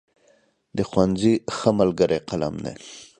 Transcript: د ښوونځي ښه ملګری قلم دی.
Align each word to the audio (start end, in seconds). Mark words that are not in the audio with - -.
د 0.77 0.79
ښوونځي 0.89 1.33
ښه 1.57 1.69
ملګری 1.79 2.19
قلم 2.29 2.55
دی. 2.65 2.73